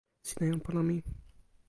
[0.27, 0.97] sina jan pona mi.